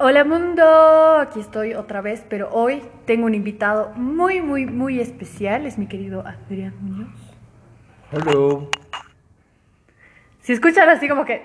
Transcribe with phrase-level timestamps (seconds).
[0.00, 5.66] Hola mundo, aquí estoy otra vez, pero hoy tengo un invitado muy, muy, muy especial,
[5.66, 7.34] es mi querido Adrián Muñoz.
[8.12, 8.70] Hello.
[10.40, 11.42] Si escuchan así como que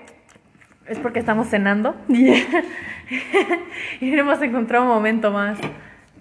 [0.86, 2.44] es porque estamos cenando y
[4.00, 5.58] hemos encontrado un momento más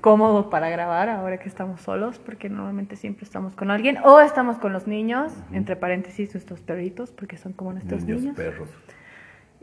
[0.01, 4.57] cómodo para grabar ahora que estamos solos, porque normalmente siempre estamos con alguien o estamos
[4.57, 8.35] con los niños, entre paréntesis nuestros perritos, porque son como nuestros Niños, niños.
[8.35, 8.69] perros.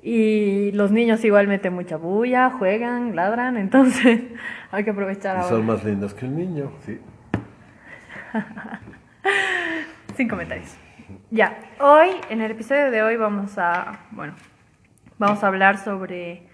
[0.03, 4.23] Y los niños igual meten mucha bulla, juegan, ladran, entonces
[4.71, 5.49] hay que aprovechar Y ahora.
[5.51, 6.99] son más lindos que un niño, sí.
[10.17, 10.75] Sin comentarios.
[11.31, 14.35] Ya, hoy, en el episodio de hoy vamos a, bueno,
[15.19, 16.45] vamos a hablar sobre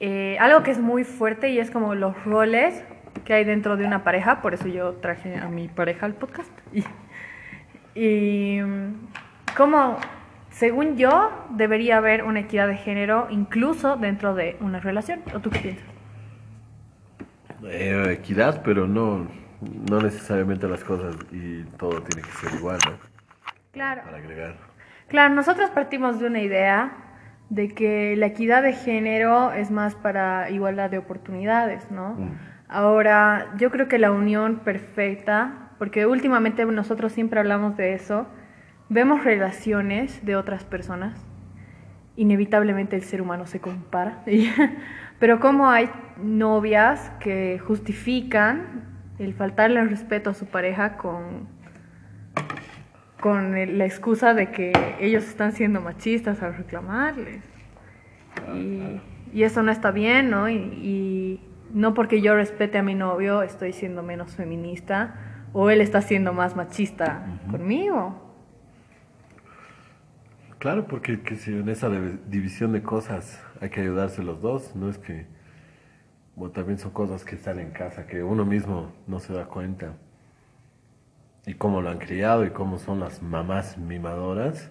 [0.00, 2.82] eh, algo que es muy fuerte y es como los roles
[3.24, 6.50] que hay dentro de una pareja, por eso yo traje a mi pareja al podcast.
[7.94, 9.08] Y, y mm,
[9.56, 9.96] cómo,
[10.58, 15.20] según yo, debería haber una equidad de género incluso dentro de una relación.
[15.32, 15.86] ¿O tú qué piensas?
[17.62, 19.28] Eh, equidad, pero no,
[19.88, 22.96] no necesariamente las cosas y todo tiene que ser igual, ¿no?
[23.70, 24.02] Claro.
[24.02, 24.56] Para agregar.
[25.06, 26.92] Claro, nosotros partimos de una idea
[27.50, 32.14] de que la equidad de género es más para igualdad de oportunidades, ¿no?
[32.14, 32.36] Mm.
[32.68, 38.26] Ahora, yo creo que la unión perfecta, porque últimamente nosotros siempre hablamos de eso,
[38.88, 41.18] vemos relaciones de otras personas,
[42.16, 44.24] inevitablemente el ser humano se compara,
[45.18, 45.90] pero como hay
[46.22, 48.84] novias que justifican
[49.18, 51.58] el faltarle el respeto a su pareja con
[53.20, 57.42] con la excusa de que ellos están siendo machistas al reclamarles.
[58.54, 59.00] Y,
[59.32, 60.48] y eso no está bien, ¿no?
[60.48, 61.40] Y, y
[61.72, 65.16] no porque yo respete a mi novio estoy siendo menos feminista
[65.52, 68.27] o él está siendo más machista conmigo.
[70.58, 74.74] Claro, porque que si en esa div- división de cosas hay que ayudarse los dos,
[74.74, 75.26] no es que...
[76.36, 79.94] Bueno, también son cosas que están en casa, que uno mismo no se da cuenta.
[81.46, 84.70] Y cómo lo han criado y cómo son las mamás mimadoras.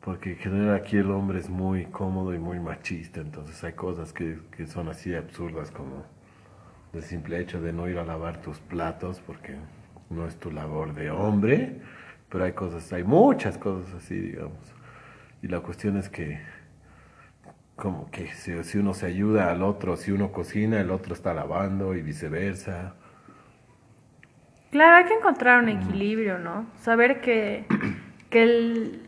[0.00, 4.12] Porque en general aquí el hombre es muy cómodo y muy machista, entonces hay cosas
[4.12, 6.04] que, que son así absurdas como
[6.94, 9.56] el simple hecho de no ir a lavar tus platos porque
[10.10, 11.80] no es tu labor de hombre,
[12.30, 14.58] pero hay cosas, hay muchas cosas así, digamos.
[15.42, 16.40] Y la cuestión es que,
[17.76, 21.32] como que si, si uno se ayuda al otro, si uno cocina, el otro está
[21.34, 22.94] lavando y viceversa.
[24.70, 26.66] Claro, hay que encontrar un equilibrio, ¿no?
[26.80, 27.64] Saber que,
[28.30, 29.02] que el-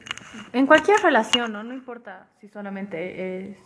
[0.52, 1.62] en cualquier relación, ¿no?
[1.64, 3.58] No importa si solamente es,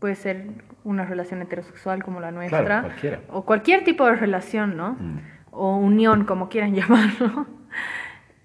[0.00, 0.46] puede ser
[0.84, 3.20] una relación heterosexual como la nuestra, Claro, cualquiera.
[3.28, 4.92] o cualquier tipo de relación, ¿no?
[4.94, 5.18] Mm.
[5.52, 7.46] O unión, como quieran llamarlo.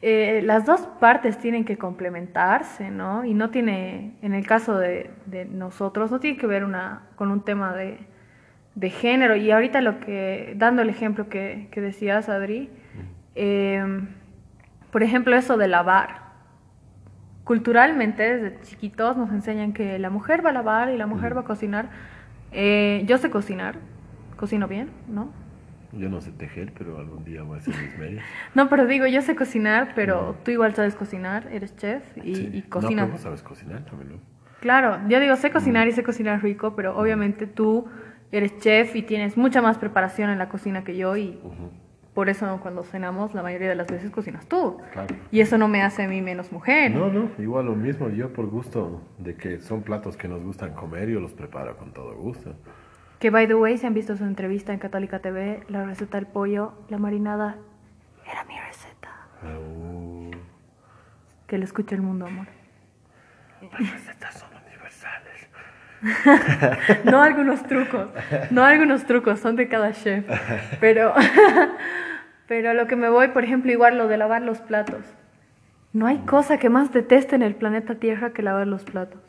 [0.04, 3.24] Eh, las dos partes tienen que complementarse, ¿no?
[3.24, 7.30] Y no tiene, en el caso de, de nosotros, no tiene que ver una, con
[7.30, 8.00] un tema de,
[8.74, 9.36] de género.
[9.36, 12.70] Y ahorita lo que, dando el ejemplo que, que decías, Adri,
[13.36, 13.84] eh,
[14.92, 16.22] por ejemplo, eso de lavar.
[17.44, 21.42] Culturalmente, desde chiquitos nos enseñan que la mujer va a lavar y la mujer va
[21.42, 21.90] a cocinar.
[22.52, 23.76] Eh, yo sé cocinar,
[24.36, 25.30] cocino bien, ¿no?
[25.94, 28.24] Yo no sé tejer, pero algún día voy a hacer mis medias.
[28.56, 32.50] No, pero digo, yo sé cocinar, pero tú igual sabes cocinar, eres chef y, Sí.
[32.54, 33.06] y No, cocinas.
[33.06, 34.18] pero vos sabes cocinar también, ¿no?
[34.62, 37.88] Claro, yo digo, sé cocinar y sé cocinar rico, pero obviamente tú
[38.32, 41.40] eres chef y tienes mucha más preparación en la cocina que yo y
[42.14, 44.78] por eso cuando cenamos la mayoría de las veces cocinas tú.
[44.94, 45.16] Claro.
[45.32, 46.92] Y eso no me hace a mí menos mujer.
[46.92, 48.10] No, no, igual lo mismo.
[48.10, 51.92] Yo por gusto de que son platos que nos gustan comer, yo los preparo con
[51.92, 52.54] todo gusto.
[53.22, 56.26] Que by the way, si han visto su entrevista en Católica TV, la receta del
[56.26, 57.58] pollo, la marinada,
[58.26, 59.10] era mi receta.
[59.44, 60.32] Au.
[61.46, 62.48] Que lo escuche el mundo, amor.
[63.62, 65.50] Las recetas son universales.
[67.06, 68.10] No algunos trucos,
[68.50, 70.26] no algunos trucos, son de cada chef.
[70.80, 71.14] Pero,
[72.48, 75.06] pero lo que me voy, por ejemplo, igual lo de lavar los platos.
[75.94, 79.22] No hay cosa que más deteste en el planeta Tierra que lavar los platos.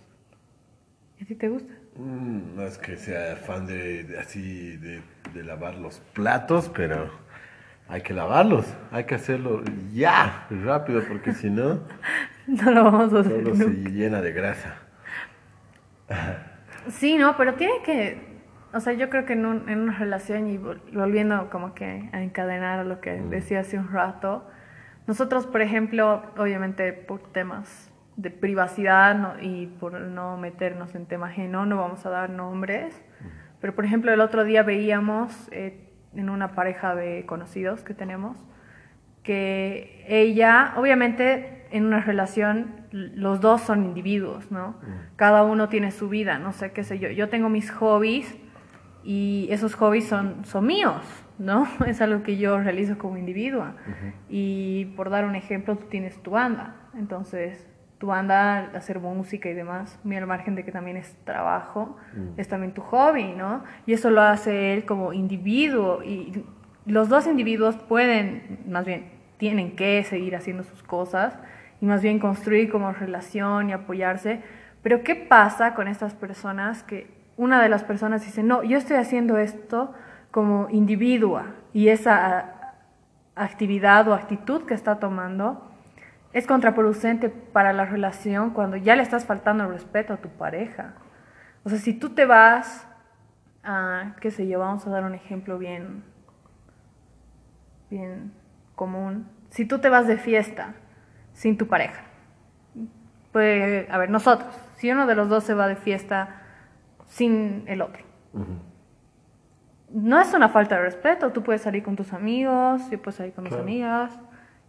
[1.19, 1.75] ¿Y a ti te gusta?
[1.97, 5.03] Mm, no es que sea fan de, de así de,
[5.35, 7.11] de lavar los platos, pero
[7.89, 9.63] hay que lavarlos, hay que hacerlo
[9.93, 11.81] ya, rápido, porque si no,
[12.47, 14.75] No lo vamos a hacer solo se llena de grasa.
[16.89, 18.21] Sí, no, pero tiene que,
[18.73, 22.09] o sea, yo creo que en, un- en una relación y vol- volviendo como que
[22.13, 24.45] a encadenar a lo que decía hace un rato,
[25.07, 31.29] nosotros, por ejemplo, obviamente por temas de privacidad no- y por no meternos en tema
[31.29, 33.03] ajeno, no vamos a dar nombres,
[33.61, 38.37] pero por ejemplo el otro día veíamos eh, en una pareja de conocidos que tenemos,
[39.23, 44.77] que ella, obviamente en una relación los dos son individuos, ¿no?
[45.17, 47.09] Cada uno tiene su vida, no sé qué sé yo.
[47.11, 48.37] Yo tengo mis hobbies
[49.05, 51.03] y esos hobbies son, son míos,
[51.39, 51.67] ¿no?
[51.87, 53.65] Es algo que yo realizo como individuo.
[54.29, 56.77] Y por dar un ejemplo, tú tienes tu banda.
[56.95, 57.67] Entonces,
[58.03, 62.41] tu banda, hacer música y demás, muy al margen de que también es trabajo, mm.
[62.41, 63.63] es también tu hobby, ¿no?
[63.87, 66.03] Y eso lo hace él como individuo.
[66.03, 66.45] Y
[66.85, 69.05] los dos individuos pueden, más bien,
[69.37, 71.39] tienen que seguir haciendo sus cosas
[71.81, 74.41] y más bien construir como relación y apoyarse.
[74.83, 77.07] Pero ¿qué pasa con estas personas que
[77.37, 79.95] una de las personas dice, no, yo estoy haciendo esto
[80.33, 82.75] como individua y esa
[83.37, 85.72] actividad o actitud que está tomando
[86.33, 90.95] es contraproducente para la relación cuando ya le estás faltando el respeto a tu pareja.
[91.65, 92.89] O sea, si tú te vas
[93.63, 96.05] a, qué sé yo, vamos a dar un ejemplo bien,
[97.91, 98.33] bien
[98.75, 99.29] común.
[99.51, 100.75] Si tú te vas de fiesta
[101.35, 102.03] sin tu pareja,
[103.33, 106.43] pues, a ver, nosotros, si uno de los dos se va de fiesta
[107.07, 108.03] sin el otro.
[109.91, 113.35] No es una falta de respeto, tú puedes salir con tus amigos, yo puedo salir
[113.35, 114.19] con mis amigas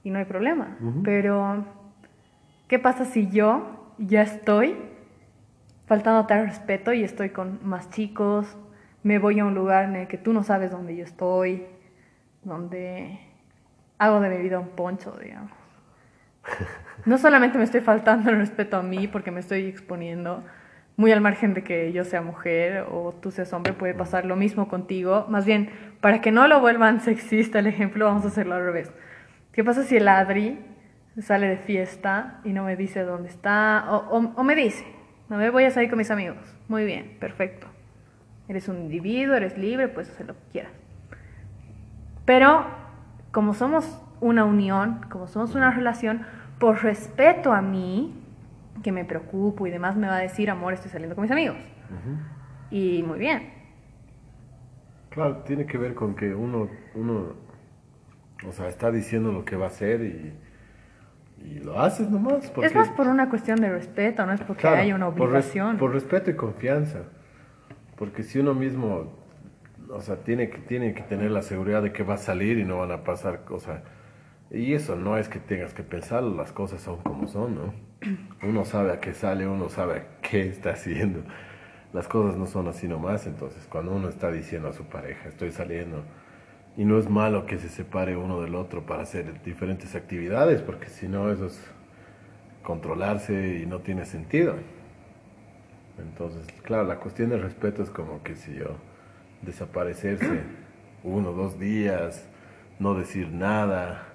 [0.04, 0.78] y no hay problema.
[1.04, 1.66] Pero,
[2.68, 4.76] ¿qué pasa si yo ya estoy
[5.86, 8.58] faltando tal respeto y estoy con más chicos?
[9.02, 11.66] Me voy a un lugar en el que tú no sabes dónde yo estoy,
[12.44, 13.20] donde
[13.98, 15.52] hago de mi vida un poncho, digamos.
[17.06, 20.42] No solamente me estoy faltando el respeto a mí porque me estoy exponiendo,
[20.96, 24.38] muy al margen de que yo sea mujer o tú seas hombre, puede pasar lo
[24.38, 25.26] mismo contigo.
[25.28, 28.92] Más bien, para que no lo vuelvan sexista el ejemplo, vamos a hacerlo al revés.
[29.54, 30.60] ¿Qué pasa si el Adri
[31.22, 33.86] sale de fiesta y no me dice dónde está?
[34.10, 34.84] O, me dice,
[35.30, 36.38] no me voy a salir con mis amigos.
[36.68, 37.68] Muy bien, perfecto.
[38.48, 40.72] Eres un individuo, eres libre, puedes hacer lo que quieras.
[42.26, 42.66] Pero
[43.32, 46.26] como somos una unión, como somos una relación,
[46.60, 48.12] por respeto a mí,
[48.82, 51.58] que me preocupo y demás, me va a decir, amor, estoy saliendo con mis amigos.
[52.72, 53.54] Y muy bien.
[55.10, 57.36] Claro, tiene que ver con que uno, uno,
[58.48, 60.34] o sea, está diciendo lo que va a hacer y,
[61.46, 62.50] y lo haces nomás.
[62.52, 65.78] Porque, es más por una cuestión de respeto, no es porque haya una obligación.
[65.78, 67.04] Por, respeto y confianza.
[67.98, 69.14] Porque si uno mismo,
[69.90, 72.64] o sea, tiene que, tiene que tener la seguridad de que va a salir y
[72.64, 73.82] no van a pasar cosas.
[74.52, 77.74] Y eso no es que tengas que pensarlo, las cosas son como son, ¿no?
[78.44, 81.22] Uno sabe a qué sale, uno sabe a qué está haciendo.
[81.94, 85.52] Las cosas no son así nomás, entonces cuando uno está diciendo a su pareja, estoy
[85.52, 86.04] saliendo,
[86.76, 90.88] y no es malo que se separe uno del otro para hacer diferentes actividades, porque
[90.88, 91.62] si no eso es
[92.64, 94.56] controlarse y no tiene sentido.
[96.00, 98.78] Entonces, claro, la cuestión del respeto es como que si yo
[99.44, 100.42] desaparecerse
[101.04, 102.28] uno, dos días,
[102.80, 104.08] no decir nada.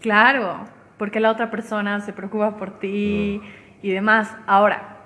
[0.00, 0.66] Claro,
[0.98, 3.40] porque la otra persona se preocupa por ti
[3.80, 4.36] y demás.
[4.46, 4.98] Ahora,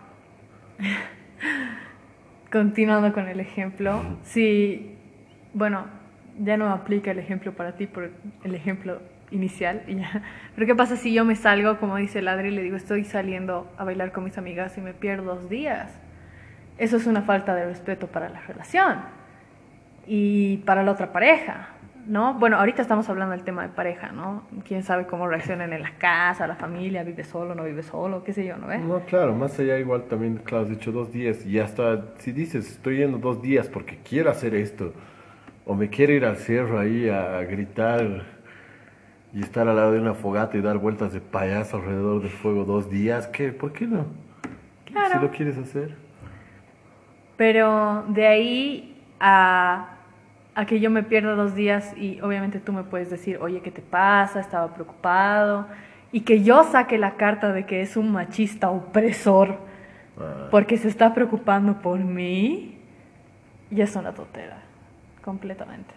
[2.50, 4.96] continuando con el ejemplo, si,
[5.54, 5.97] bueno,
[6.38, 8.10] ya no aplica el ejemplo para ti por
[8.44, 9.00] el ejemplo
[9.30, 10.22] inicial y ya.
[10.54, 13.04] Pero ¿qué pasa si yo me salgo, como dice el Adri, y le digo, estoy
[13.04, 15.98] saliendo a bailar con mis amigas y me pierdo dos días?
[16.78, 18.98] Eso es una falta de respeto para la relación
[20.06, 21.70] y para la otra pareja.
[22.08, 22.34] ¿no?
[22.34, 24.44] Bueno, ahorita estamos hablando del tema de pareja, ¿no?
[24.66, 28.32] Quién sabe cómo reaccionan en la casa, la familia, vive solo, no vive solo, qué
[28.32, 28.80] sé yo, ¿no ves?
[28.80, 32.66] No, claro, más allá igual también, claro, has dicho dos días y hasta si dices,
[32.66, 34.94] estoy yendo dos días porque quiero hacer esto,
[35.68, 38.24] o me quiero ir al cerro ahí a, gritar
[39.32, 42.64] y estar al lado de una fogata y dar vueltas de payaso alrededor del fuego
[42.64, 43.52] dos días, ¿qué?
[43.52, 44.06] ¿Por qué no?
[44.86, 45.12] Claro.
[45.12, 45.94] Si lo quieres hacer.
[47.36, 49.94] Pero de ahí a
[50.58, 53.70] a que yo me pierda dos días y obviamente tú me puedes decir, oye, ¿qué
[53.70, 54.40] te pasa?
[54.40, 55.68] Estaba preocupado.
[56.10, 59.56] Y que yo saque la carta de que es un machista opresor
[60.18, 60.48] ah.
[60.50, 62.76] porque se está preocupando por mí,
[63.70, 64.64] y es una totera,
[65.28, 65.92] completamente.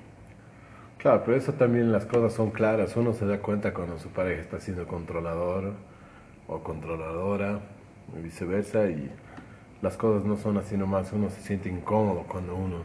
[0.98, 2.98] Claro, pero eso también las cosas son claras.
[2.98, 5.72] Uno se da cuenta cuando su pareja está siendo controlador
[6.50, 7.62] o controladora,
[8.14, 9.10] y viceversa, y
[9.82, 11.14] las cosas no son así nomás.
[11.14, 12.80] Uno se siente incómodo cuando uno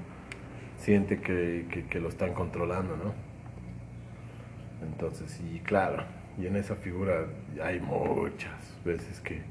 [0.79, 3.12] siente que, lo están controlando, ¿no?
[4.87, 6.05] Entonces, y claro,
[6.38, 7.26] y en esa figura
[7.61, 9.43] hay muchas veces que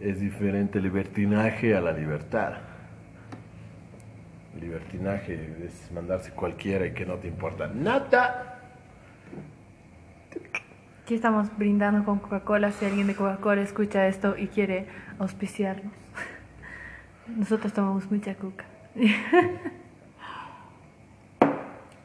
[0.00, 2.54] es diferente libertinaje a la libertad.
[4.60, 8.60] Libertinaje es mandarse cualquiera y que no te importa nada.
[11.02, 12.72] Aquí estamos brindando con Coca-Cola.
[12.72, 14.86] Si alguien de Coca-Cola escucha esto y quiere
[15.18, 15.92] auspiciarnos,
[17.36, 18.64] nosotros tomamos mucha coca.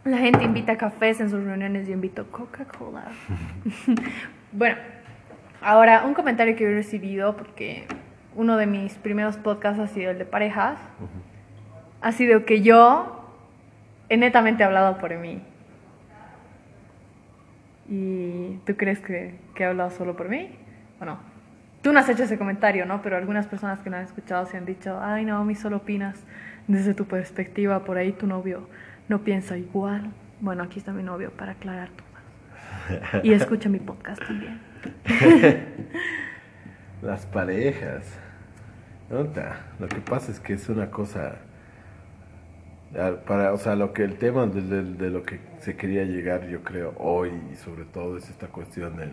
[0.03, 3.05] La gente invita cafés en sus reuniones, yo invito Coca-Cola.
[4.51, 4.77] bueno,
[5.62, 7.86] ahora un comentario que he recibido, porque
[8.36, 10.79] uno de mis primeros podcasts ha sido el de parejas,
[12.01, 13.25] ha sido que yo
[14.10, 15.41] he netamente hablado por mí.
[17.88, 20.50] ¿Y tú crees que, que he hablado solo por mí?
[21.00, 21.20] ¿O no?
[21.81, 23.01] Tú no has hecho ese comentario, ¿no?
[23.01, 26.24] Pero algunas personas que lo han escuchado se han dicho, ay, no, mí solo opinas
[26.67, 28.67] desde tu perspectiva, por ahí tu novio
[29.10, 30.12] no piensa igual.
[30.39, 32.12] Bueno, aquí está mi novio para aclarar todo.
[33.24, 34.60] Y escucha mi podcast también.
[37.01, 38.17] Las parejas.
[39.10, 39.58] Nota.
[39.79, 41.36] Lo que pasa es que es una cosa.
[43.25, 46.62] Para, o sea, lo que el tema de, de, lo que se quería llegar, yo
[46.62, 49.12] creo, hoy, y sobre todo, es esta cuestión del.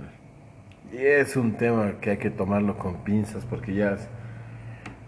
[0.93, 3.97] Y es un tema que hay que tomarlo con pinzas porque ya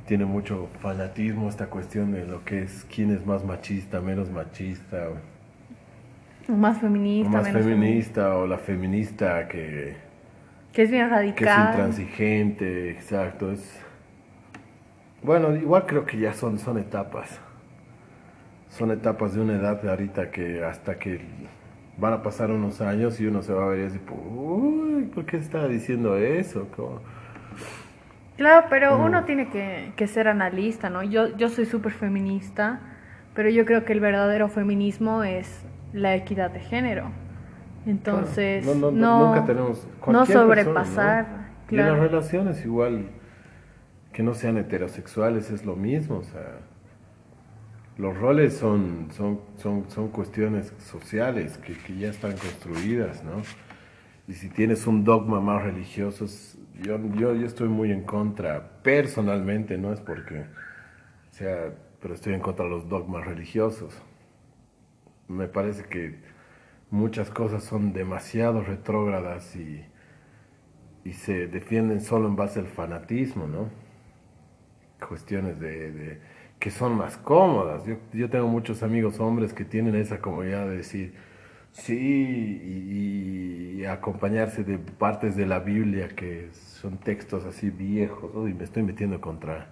[0.06, 5.08] tiene mucho fanatismo esta cuestión de lo que es quién es más machista, menos machista.
[6.48, 7.30] O más feminista.
[7.30, 9.96] más feminista, o la feminista que...
[10.72, 11.36] Que es bien radical.
[11.36, 13.52] Que es intransigente, exacto.
[13.52, 13.80] Es,
[15.22, 17.40] bueno, igual creo que ya son, son etapas.
[18.70, 21.20] Son etapas de una edad de ahorita que hasta que
[21.98, 25.26] van a pasar unos años y uno se va a ver y decir, uy, ¿por
[25.26, 26.66] qué está diciendo eso?
[28.36, 29.50] Claro, pero uno tiene
[29.94, 31.02] que, ser analista, ¿no?
[31.02, 32.80] Yo, yo soy súper feminista,
[33.34, 35.62] pero yo creo que el verdadero feminismo es
[35.92, 37.10] la equidad de género.
[37.86, 41.50] Entonces, no, nunca tenemos no sobrepasar.
[41.70, 43.10] Y las relaciones igual
[44.12, 46.58] que no sean heterosexuales es lo mismo, o sea,
[48.00, 53.42] los roles son, son, son, son cuestiones sociales que, que ya están construidas, ¿no?
[54.26, 56.24] Y si tienes un dogma más religioso,
[56.82, 60.46] yo, yo, yo estoy muy en contra, personalmente, no es porque
[61.30, 63.92] sea, pero estoy en contra de los dogmas religiosos.
[65.28, 66.20] Me parece que
[66.90, 69.84] muchas cosas son demasiado retrógradas y,
[71.04, 73.68] y se defienden solo en base al fanatismo, ¿no?
[75.06, 76.29] Cuestiones de, de
[76.60, 77.84] que son más cómodas.
[77.86, 81.14] Yo, yo tengo muchos amigos hombres que tienen esa comodidad de decir,
[81.72, 88.64] Sí, y, acompañarse de partes de la Biblia que son textos así viejos, y me
[88.64, 89.68] estoy metiendo contra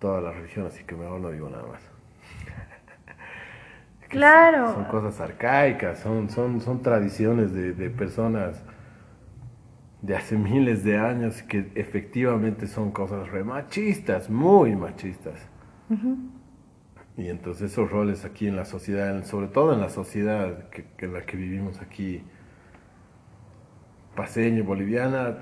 [0.00, 1.80] toda la religión, así que mejor no digo nada más.
[4.08, 4.74] claro.
[4.74, 8.62] Son, cosas arcaicas, son, son, son tradiciones de, de, personas
[10.02, 15.38] de hace miles de años que efectivamente son cosas remachistas, muy machistas.
[17.16, 21.12] Y entonces esos roles aquí en la sociedad, sobre todo en la sociedad que, en
[21.12, 22.22] la que vivimos aquí,
[24.14, 25.38] paseño, boliviana,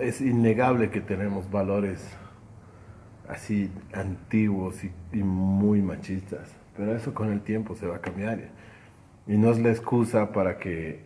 [0.00, 2.08] es innegable que tenemos valores
[3.28, 6.54] así antiguos y, muy machistas.
[6.76, 8.50] Pero eso con el tiempo se va a cambiar.
[9.26, 11.00] Y no es la excusa para que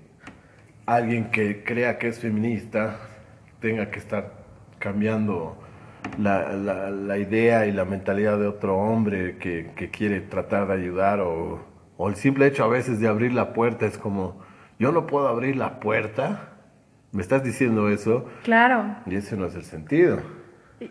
[0.87, 2.99] alguien que crea que es feminista
[3.61, 4.45] tenga que estar
[4.79, 5.57] cambiando
[6.19, 10.75] la, la, la, idea y la mentalidad de otro hombre que, que quiere tratar de
[10.75, 11.65] ayudar o,
[11.97, 14.41] o, el simple hecho a veces de abrir la puerta es como,
[14.79, 16.55] yo no puedo abrir la puerta,
[17.13, 18.27] me estás diciendo eso.
[18.45, 18.97] Claro.
[19.07, 20.21] Y ese no es el sentido.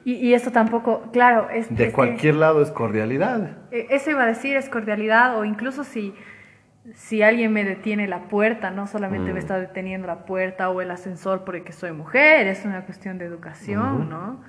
[0.03, 1.49] Y, y eso tampoco, claro.
[1.49, 3.57] Es, de cualquier lado es cordialidad.
[3.71, 6.13] E, eso iba a decir, es cordialidad o incluso si
[6.95, 9.37] si alguien me detiene la puerta, no solamente me mm.
[9.37, 14.09] está deteniendo la puerta o el ascensor porque soy mujer, es una cuestión de educación,
[14.09, 14.41] ¿no?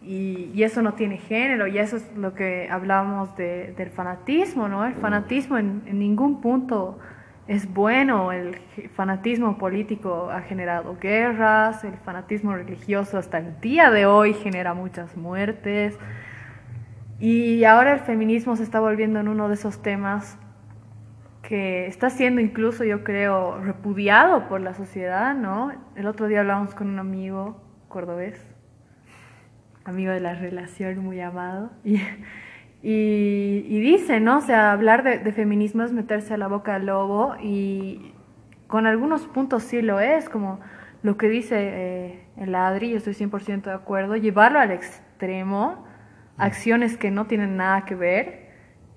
[0.00, 4.84] Y, eso no tiene género, y eso es lo que hablábamos de, del fanatismo, ¿no?
[4.84, 6.98] El fanatismo en, ningún punto
[7.48, 8.56] es bueno, el
[8.94, 15.16] fanatismo político ha generado guerras, el fanatismo religioso hasta el día de hoy genera muchas
[15.16, 15.98] muertes,
[17.18, 20.38] y ahora el feminismo se está volviendo en uno de esos temas
[21.42, 25.72] que está siendo incluso, yo creo, repudiado por la sociedad, ¿no?
[25.96, 28.57] El otro día hablábamos con un amigo cordobés
[29.88, 31.96] amigo de la relación muy amado, y,
[32.82, 34.38] y, dice, ¿no?
[34.38, 38.12] O sea, hablar de, feminismo es meterse a la boca del lobo y
[38.66, 40.60] con algunos puntos sí lo es, como
[41.02, 45.86] lo que dice eh, el Adri, yo estoy 100% de acuerdo, llevarlo al extremo,
[46.36, 48.48] acciones que no tienen nada que ver,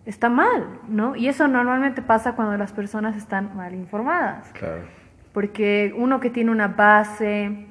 [0.06, 1.16] está mal, ¿no?
[1.16, 4.52] Y eso normalmente pasa cuando las personas están mal informadas.
[4.54, 4.84] Claro.
[5.32, 7.68] Porque uno que tiene una base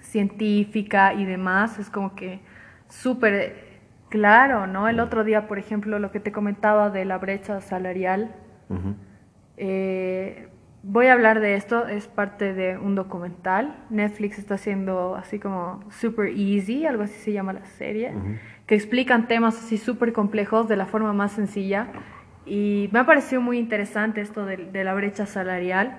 [0.00, 2.40] científica y demás, es como que
[2.88, 3.74] súper
[4.08, 4.88] claro, ¿no?
[4.88, 8.34] El otro día, por ejemplo, lo que te comentaba de la brecha salarial,
[9.56, 10.48] eh,
[10.82, 13.76] voy a hablar de esto, es parte de un documental.
[13.90, 18.12] Netflix está haciendo así como Super Easy, algo así se llama la serie,
[18.66, 21.88] que explican temas así súper complejos de la forma más sencilla.
[22.46, 25.96] Y me ha parecido muy interesante esto de, de la brecha salarial,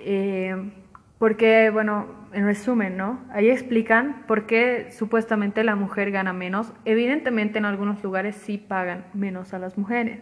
[0.00, 0.70] eh,
[1.18, 3.20] porque, bueno, en resumen, ¿no?
[3.32, 6.72] Ahí explican por qué supuestamente la mujer gana menos.
[6.84, 10.20] Evidentemente en algunos lugares sí pagan menos a las mujeres,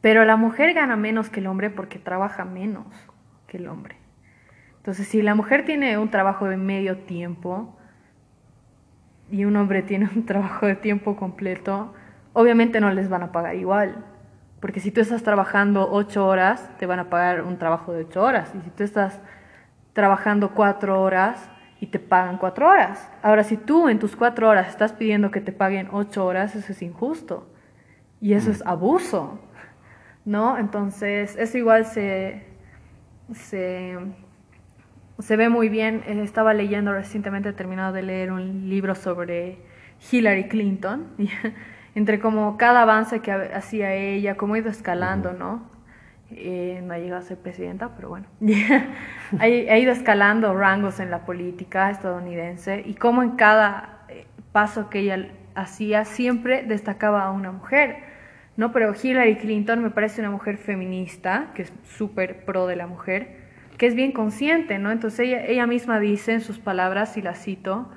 [0.00, 2.86] pero la mujer gana menos que el hombre porque trabaja menos
[3.46, 3.96] que el hombre.
[4.78, 7.76] Entonces, si la mujer tiene un trabajo de medio tiempo
[9.30, 11.92] y un hombre tiene un trabajo de tiempo completo,
[12.32, 14.04] obviamente no les van a pagar igual.
[14.60, 18.22] Porque si tú estás trabajando ocho horas, te van a pagar un trabajo de ocho
[18.22, 18.52] horas.
[18.54, 19.20] Y si tú estás
[19.98, 21.50] trabajando cuatro horas
[21.80, 23.10] y te pagan cuatro horas.
[23.20, 26.70] Ahora, si tú en tus cuatro horas estás pidiendo que te paguen ocho horas, eso
[26.70, 27.50] es injusto.
[28.20, 29.40] Y eso es abuso.
[30.24, 30.56] ¿No?
[30.56, 32.44] Entonces, eso igual se,
[33.34, 33.98] se,
[35.18, 36.04] se ve muy bien.
[36.06, 39.58] Estaba leyendo recientemente, he terminado de leer un libro sobre
[40.12, 41.08] Hillary Clinton.
[41.96, 45.76] entre como cada avance que hacía ella, cómo ha ido escalando, ¿no?
[46.30, 48.26] Eh, no ha llegado a ser presidenta, pero bueno,
[49.38, 54.98] ha, ido escalando rangos en la política estadounidense y cómo en cada eh, paso que
[55.00, 57.96] ella hacía siempre destacaba a una mujer,
[58.58, 58.72] ¿no?
[58.72, 63.36] Pero Hillary Clinton me parece una mujer feminista, que es súper pro de la mujer,
[63.78, 64.90] que es bien consciente, ¿no?
[64.90, 67.90] Entonces ella, ella misma dice en sus palabras, y la cito,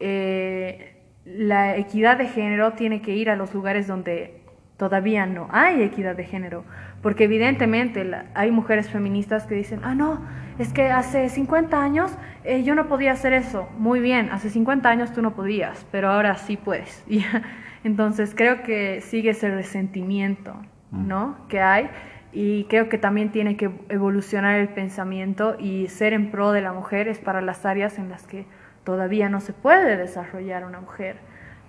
[0.00, 0.94] eh,
[1.26, 4.37] la equidad de género tiene que ir a los lugares donde
[4.78, 6.64] todavía no hay equidad de género,
[7.02, 10.22] porque evidentemente hay mujeres feministas que dicen, ah, no,
[10.58, 13.68] es que hace 50 años eh, yo no podía hacer eso.
[13.76, 17.04] Muy bien, hace 50 años tú no podías, pero ahora sí puedes.
[17.84, 20.54] entonces creo que sigue ese resentimiento,
[20.92, 21.06] mm.
[21.06, 21.36] ¿no?
[21.48, 21.90] Que hay
[22.32, 26.72] y creo que también tiene que evolucionar el pensamiento y ser en pro de la
[26.72, 28.46] mujer es para las áreas en las que
[28.84, 31.16] todavía no se puede desarrollar una mujer,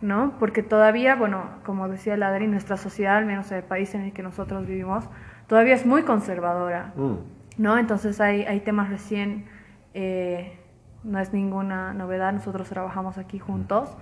[0.01, 0.33] ¿no?
[0.39, 4.13] Porque todavía, bueno, como decía Ladri, nuestra sociedad, al menos en el país en el
[4.13, 5.05] que nosotros vivimos,
[5.47, 7.15] todavía es muy conservadora, mm.
[7.57, 7.77] ¿no?
[7.77, 9.45] Entonces hay, hay temas recién,
[9.93, 10.57] eh,
[11.03, 13.97] no es ninguna novedad, nosotros trabajamos aquí juntos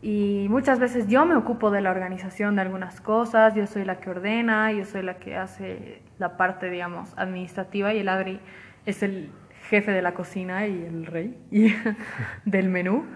[0.00, 3.98] y muchas veces yo me ocupo de la organización de algunas cosas, yo soy la
[3.98, 8.40] que ordena, yo soy la que hace la parte, digamos, administrativa y el Adri
[8.86, 9.32] es el
[9.68, 11.74] jefe de la cocina y el rey y
[12.44, 13.06] del menú,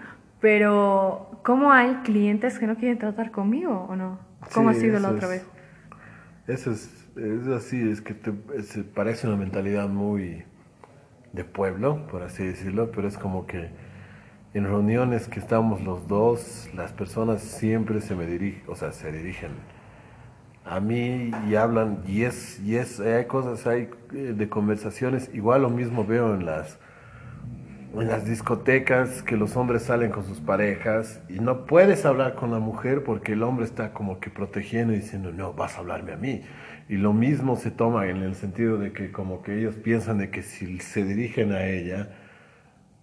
[0.43, 4.19] pero ¿cómo hay clientes que no quieren tratar conmigo o no?
[4.53, 5.45] ¿Cómo ha sido la otra vez?
[6.47, 8.33] Eso es, es así, es que te,
[8.83, 10.43] parece una mentalidad muy
[11.31, 13.69] de pueblo, por así decirlo, pero es como que
[14.53, 19.13] en reuniones que estamos los dos, las personas siempre se me dirigen, o sea, se
[19.13, 19.51] dirigen
[20.65, 25.61] a mí y hablan y es y es hay cosas hay eh, de conversaciones igual
[25.61, 26.79] lo mismo veo en las
[28.01, 32.49] en las discotecas que los hombres salen con sus parejas y no puedes hablar con
[32.51, 36.13] la mujer porque el hombre está como que protegiendo y diciendo no vas a hablarme
[36.13, 36.41] a mí
[36.89, 40.31] y lo mismo se toma en el sentido de que como que ellos piensan de
[40.31, 42.09] que si se dirigen a ella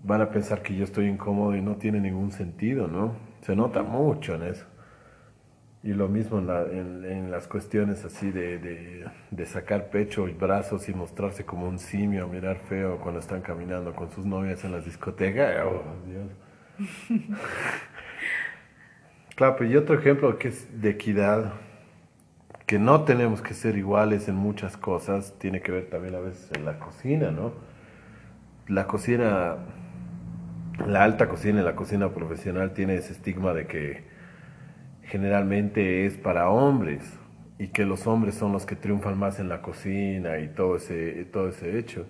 [0.03, 3.85] van a pensar que yo estoy incómodo y no tiene ningún sentido no se nota
[3.85, 4.67] mucho en eso
[5.83, 10.95] y lo mismo en, en, las cuestiones así de, de, sacar pecho y brazos y
[10.95, 15.65] mostrarse como un simio, mirar feo cuando están caminando con sus novias en las discotecas.
[15.65, 17.31] Oh, Dios.
[19.37, 21.55] claro, y otro ejemplo que es de equidad,
[22.67, 26.51] que no tenemos que ser iguales en muchas cosas, tiene que ver también a veces
[26.55, 27.55] en la cocina, ¿no?
[28.69, 29.57] La cocina,
[30.87, 34.20] la alta cocina y la cocina profesional tiene ese estigma de que
[35.11, 37.03] generalmente es para hombres
[37.59, 41.25] y que los hombres son los que triunfan más en la cocina y todo ese,
[41.33, 42.07] todo ese hecho.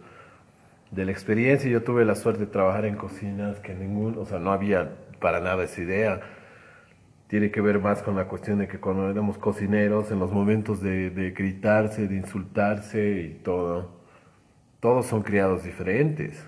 [0.91, 4.39] De la experiencia yo tuve la suerte de trabajar en cocinas que ningún, o sea,
[4.39, 6.21] no había para nada esa idea.
[7.27, 10.83] Tiene que ver más con la cuestión de que cuando éramos cocineros, en los momentos
[10.83, 13.91] de, de gritarse, de insultarse y todo,
[14.79, 16.45] todos son criados diferentes.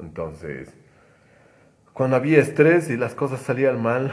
[0.00, 0.74] Entonces,
[1.92, 4.12] cuando había estrés y las cosas salían mal,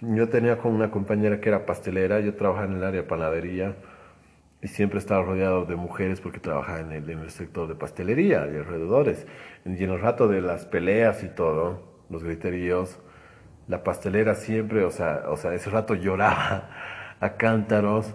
[0.00, 3.76] yo tenía con una compañera que era pastelera, yo trabajaba en el área de panadería
[4.62, 8.46] y siempre estaba rodeado de mujeres porque trabajaba en el, en el sector de pastelería
[8.52, 9.26] y alrededores.
[9.64, 12.98] Y en el rato de las peleas y todo, los griteríos,
[13.68, 16.70] la pastelera siempre, o sea, o sea, ese rato lloraba
[17.20, 18.14] a cántaros.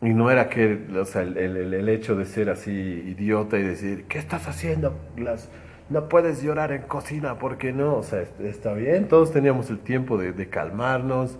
[0.00, 3.62] Y no era que, o sea, el, el, el hecho de ser así idiota y
[3.62, 4.98] decir, ¿qué estás haciendo?
[5.16, 5.48] Las,
[5.92, 10.18] no puedes llorar en cocina porque no, o sea, está bien, todos teníamos el tiempo
[10.18, 11.38] de, calmarnos,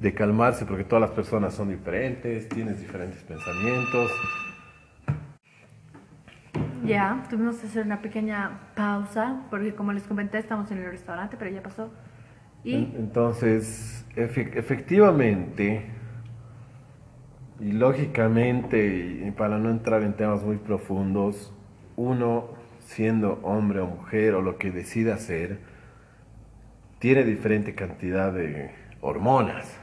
[0.00, 4.10] de calmarse porque todas las personas son diferentes, tienes diferentes pensamientos.
[6.82, 11.36] Ya, tuvimos que hacer una pequeña pausa porque como les comenté estamos en el restaurante,
[11.38, 11.90] pero ya pasó.
[12.62, 12.94] Y...
[12.96, 15.90] Entonces, efectivamente,
[17.60, 21.52] Y lógicamente, y para no entrar en temas muy profundos,
[21.96, 22.48] uno
[22.84, 25.58] siendo hombre o mujer o lo que decida ser,
[26.98, 28.70] tiene diferente cantidad de
[29.00, 29.78] hormonas.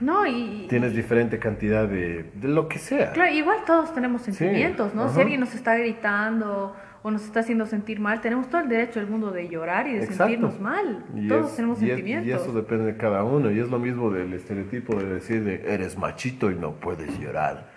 [0.00, 0.66] No, y...
[0.68, 3.12] Tienes diferente cantidad de, de lo que sea.
[3.12, 5.08] Claro, igual todos tenemos sentimientos, ¿no?
[5.08, 8.98] Si alguien nos está gritando o nos está haciendo sentir mal, tenemos todo el derecho
[9.00, 10.24] del mundo de llorar y de Exacto.
[10.24, 11.04] sentirnos mal.
[11.14, 12.26] Y todos es- tenemos y es- sentimientos.
[12.28, 13.50] y eso depende de cada uno.
[13.52, 17.70] Y es lo mismo del estereotipo de decir de eres machito y no puedes llorar.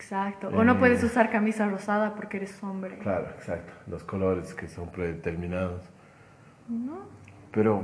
[0.00, 0.48] Exacto.
[0.48, 1.06] O no puedes Eh.
[1.06, 2.96] usar camisa rosada porque eres hombre.
[2.98, 3.70] Claro, exacto.
[3.86, 5.82] Los colores que son predeterminados.
[6.68, 7.00] ¿No?
[7.52, 7.82] Pero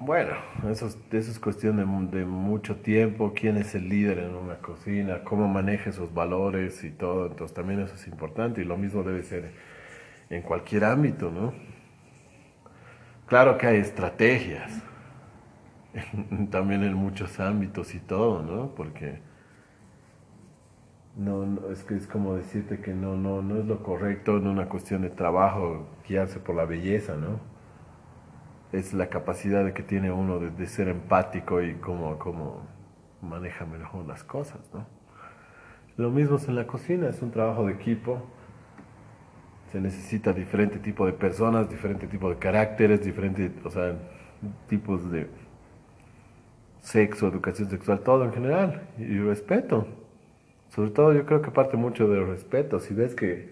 [0.00, 0.32] bueno,
[0.68, 3.32] eso es, eso es cuestión de, de mucho tiempo.
[3.32, 5.22] ¿Quién es el líder en una cocina?
[5.22, 7.26] ¿Cómo maneja esos valores y todo?
[7.28, 8.62] Entonces también eso es importante.
[8.62, 9.52] Y lo mismo debe ser
[10.30, 11.52] en cualquier ámbito, ¿no?
[13.26, 14.82] Claro que hay estrategias.
[16.50, 18.74] también en muchos ámbitos y todo, ¿no?
[18.74, 19.20] Porque
[21.16, 24.46] no, no, es que es como decirte que no, no, no es lo correcto en
[24.46, 27.38] una cuestión de trabajo guiarse por la belleza, ¿no?
[28.72, 32.62] Es la capacidad de que tiene uno de, de ser empático y cómo, cómo
[33.22, 34.86] maneja mejor las cosas, ¿no?
[35.96, 38.20] Lo mismo es en la cocina, es un trabajo de equipo.
[39.70, 43.96] Se necesita diferente tipo de personas, diferente tipo de caracteres, diferentes, o sea,
[44.68, 45.28] tipos de
[46.80, 48.88] sexo, educación sexual, todo en general.
[48.98, 49.86] Y respeto.
[50.74, 52.80] Sobre todo yo creo que parte mucho del respeto.
[52.80, 53.48] Si ves que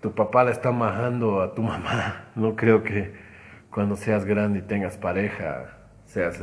[0.00, 3.12] tu papá le está majando a tu mamá, no creo que
[3.70, 6.40] cuando seas grande y tengas pareja seas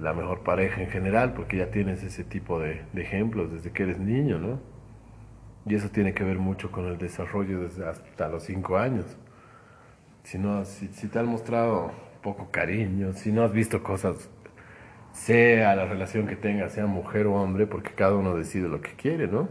[0.00, 3.84] la mejor pareja en general, porque ya tienes ese tipo de, de ejemplos desde que
[3.84, 4.58] eres niño, ¿no?
[5.66, 9.04] Y eso tiene que ver mucho con el desarrollo desde hasta los cinco años.
[10.24, 14.28] Si, no, si, si te han mostrado poco cariño, si no has visto cosas,
[15.12, 18.92] sea la relación que tengas, sea mujer o hombre, porque cada uno decide lo que
[18.96, 19.48] quiere, ¿no?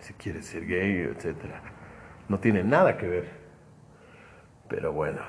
[0.00, 1.62] Si quiere ser gay, etcétera.
[2.28, 3.28] No tiene nada que ver.
[4.68, 5.20] Pero bueno,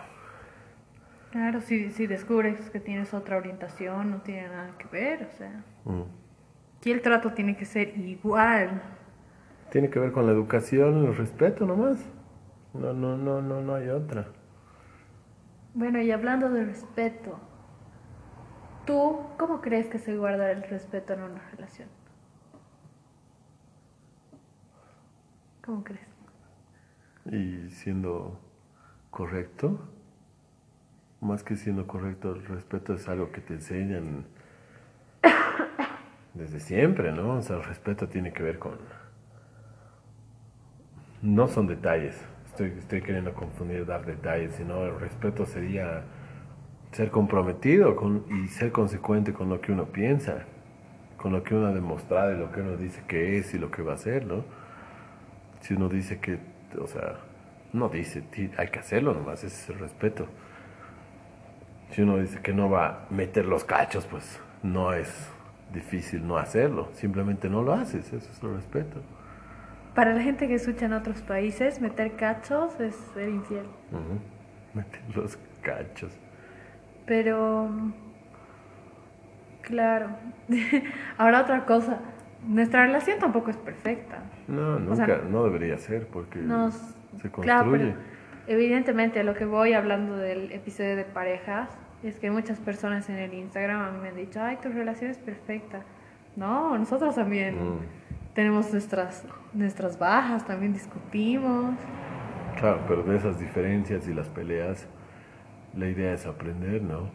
[1.32, 5.64] Claro, si, si descubres que tienes otra orientación, no tiene nada que ver, o sea.
[5.86, 6.04] mm.
[6.78, 8.82] Aquí el trato tiene que ser igual.
[9.70, 11.98] tiene que ver con la educación, el respeto nomás.
[12.74, 14.28] No, no, no, no, no hay otra.
[15.74, 17.40] Bueno, y hablando de respeto,
[18.86, 21.88] ¿tú cómo crees que se guarda el respeto en una relación?
[25.64, 26.02] ¿Cómo crees?
[27.26, 28.40] Y siendo
[29.12, 29.80] correcto,
[31.20, 34.26] más que siendo correcto, el respeto es algo que te enseñan
[36.34, 37.36] desde siempre, ¿no?
[37.38, 38.80] O sea, el respeto tiene que ver con...
[41.22, 46.04] No son detalles, estoy, estoy queriendo confundir dar detalles, sino el respeto sería
[46.92, 50.46] ser comprometido con, y ser consecuente con lo que uno piensa,
[51.18, 53.72] con lo que uno ha demostrado y lo que uno dice que es y lo
[53.72, 54.44] que va a hacer, ¿no?
[55.62, 56.40] Si uno dice que,
[56.80, 57.18] o sea,
[57.74, 58.24] no dice,
[58.58, 60.28] hay que hacerlo nomás, ese es el respeto.
[61.92, 65.30] Si uno dice que no va a meter los cachos, pues no es
[65.74, 69.02] difícil no hacerlo, simplemente no lo haces, eso es el respeto.
[69.96, 73.66] Para la gente que escucha en otros países, meter cachos es ser infiel.
[73.92, 74.20] Ujú.
[74.74, 76.18] Meter los cachos.
[77.06, 77.70] Pero,
[79.62, 80.10] claro.
[81.18, 82.00] Ahora otra cosa,
[82.48, 84.20] nuestra relación tampoco es perfecta.
[84.48, 86.74] No, O nunca, sea, no debería ser porque Nos,
[87.22, 87.94] se claro, construye.
[87.94, 88.00] pero
[88.48, 91.70] evidentemente a lo que voy hablando del episodio de parejas
[92.04, 95.12] es que muchas personas en el Instagram a mí me han dicho, ay, tu relación
[95.12, 95.82] es perfecta.
[96.36, 97.80] No, nosotros también Mm.
[98.34, 101.76] tenemos nuestras, nuestras bajas, también discutimos.
[102.60, 104.88] Claro, pero de esas diferencias y las peleas,
[105.76, 107.10] la idea es aprender, ¿no?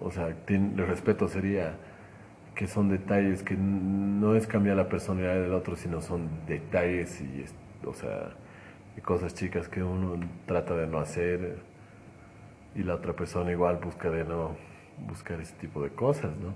[0.00, 1.76] O sea, el respeto sería
[2.54, 7.44] que son detalles que no es cambiar la personalidad del otro, sino son detalles y,
[7.86, 8.30] o sea,
[9.02, 11.58] cosas chicas que uno trata de no hacer
[12.74, 14.56] y la otra persona igual busca de no
[15.08, 16.54] buscar ese tipo de cosas, ¿no?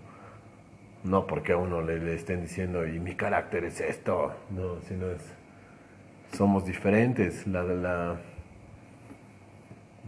[1.05, 5.07] No porque a uno le, le estén diciendo y mi carácter es esto, no, sino
[5.11, 5.39] es
[6.33, 7.47] somos diferentes.
[7.47, 8.17] La, la,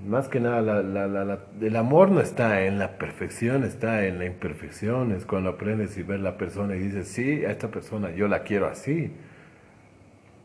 [0.07, 4.19] más que nada, la, la, la- el amor no está en la perfección, está en
[4.19, 5.13] la imperfección.
[5.13, 8.43] Es cuando aprendes y ves la persona y dices, sí, a esta persona yo la
[8.43, 9.13] quiero así.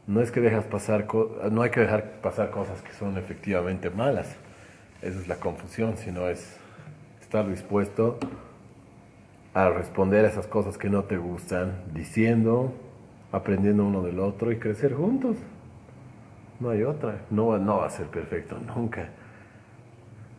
[0.08, 1.08] No es que dejas pasar,
[1.52, 4.36] no hay que dejar pasar cosas que son efectivamente malas.
[5.02, 6.58] Esa es la confusión, sino es
[7.22, 8.20] estar dispuesto
[9.54, 12.74] a responder a esas cosas que no te gustan, diciendo,
[13.32, 15.38] aprendiendo uno del otro y crecer juntos.
[16.60, 17.22] No hay otra.
[17.30, 19.10] No, no va a ser perfecto nunca.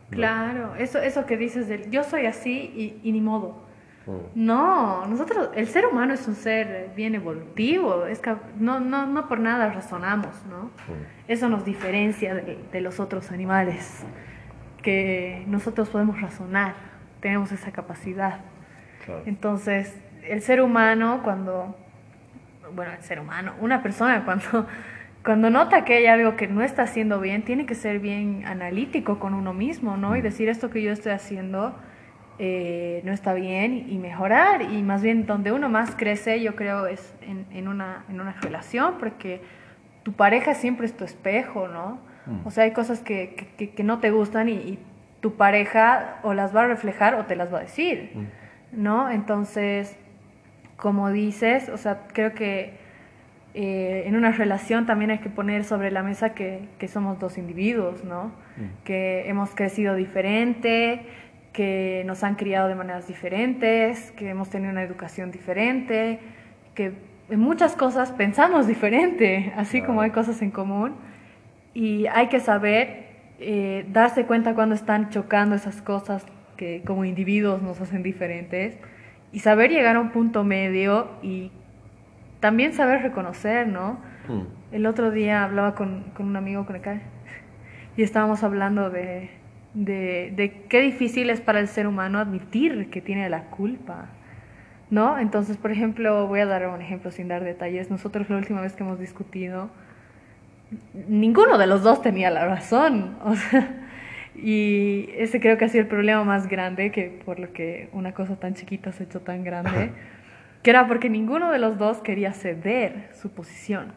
[0.09, 3.67] Claro, eso, eso que dices del yo soy así y, y ni modo.
[4.35, 9.27] No, nosotros, el ser humano es un ser bien evolutivo, es que no, no, no
[9.27, 10.71] por nada razonamos, ¿no?
[11.27, 14.05] Eso nos diferencia de, los otros animales,
[14.81, 16.75] que nosotros podemos razonar,
[17.19, 18.39] tenemos esa capacidad.
[19.25, 19.93] Entonces,
[20.23, 21.77] el ser humano cuando,
[22.73, 24.67] bueno, el ser humano, una persona cuando,
[25.23, 29.19] cuando nota que hay algo que no está haciendo bien, tiene que ser bien analítico
[29.19, 30.15] con uno mismo, ¿no?
[30.15, 31.75] Y decir esto que yo estoy haciendo
[32.39, 34.61] eh, no está bien y mejorar.
[34.61, 38.33] Y más bien donde uno más crece, yo creo, es en, en, una, en una
[38.33, 39.41] relación, porque
[40.03, 41.99] tu pareja siempre es tu espejo, ¿no?
[42.25, 42.47] Mm.
[42.47, 44.79] O sea, hay cosas que, que, que no te gustan y,
[45.19, 48.83] tu pareja o las va a reflejar o te las va a decir, mm.
[48.83, 49.09] ¿no?
[49.09, 49.97] Entonces,
[50.75, 52.77] como dices, o sea, creo que
[53.59, 57.39] eh, en una relación también hay que poner sobre la mesa que, que somos dos
[57.39, 58.25] individuos, ¿no?
[58.55, 58.83] Mm.
[58.83, 61.07] Que hemos crecido diferente,
[61.53, 66.19] que nos han criado de maneras diferentes, que hemos tenido una educación diferente,
[66.75, 66.91] que
[67.31, 70.93] en muchas cosas pensamos diferente, así como hay cosas en común.
[71.73, 73.07] Y hay que saber
[73.39, 76.23] eh, darse cuenta cuando están chocando esas cosas
[76.57, 78.77] que como individuos nos hacen diferentes
[79.31, 81.51] y saber llegar a un punto medio y
[82.39, 83.99] también saber reconocer, ¿no?
[84.27, 84.43] Hmm.
[84.71, 86.99] El otro día hablaba con, con un amigo con el que
[87.95, 89.31] y estábamos hablando de,
[89.73, 94.09] de, de qué difícil es para el ser humano admitir que tiene la culpa.
[94.89, 95.19] ¿No?
[95.19, 97.89] Entonces, por ejemplo, voy a dar un ejemplo sin dar detalles.
[97.91, 99.69] Nosotros la última vez que hemos discutido,
[101.09, 103.17] ninguno de los dos tenía la razón.
[103.25, 103.67] O sea,
[104.35, 108.13] y ese creo que ha sido el problema más grande, que por lo que una
[108.13, 109.91] cosa tan chiquita se ha hecho tan grande,
[110.67, 113.93] que era porque ninguno de los dos quería ceder su posición.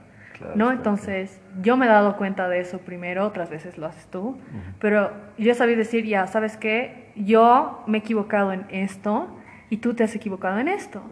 [0.54, 0.70] ¿no?
[0.70, 4.38] Entonces, yo me he dado cuenta de eso primero, otras veces lo haces tú,
[4.78, 7.10] pero yo sabía decir, ya, ¿sabes qué?
[7.16, 9.36] Yo me he equivocado en esto
[9.68, 11.02] y tú te has equivocado en esto.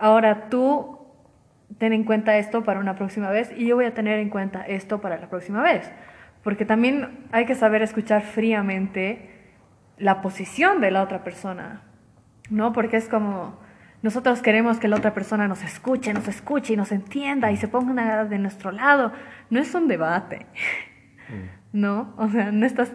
[0.00, 0.98] Ahora tú
[1.78, 4.62] ten en cuenta esto para una próxima vez y yo voy a tener en cuenta
[4.62, 5.92] esto para la próxima vez.
[6.42, 9.30] Porque también hay que saber escuchar fríamente
[9.96, 11.82] la posición de la otra persona,
[12.50, 12.72] ¿no?
[12.72, 13.62] Porque es como
[14.04, 17.68] nosotros queremos que la otra persona nos escuche, nos escuche y nos entienda y se
[17.68, 19.12] ponga de nuestro lado.
[19.48, 20.44] No es un debate.
[21.30, 21.80] Mm.
[21.80, 22.12] ¿No?
[22.18, 22.92] O sea, no estás,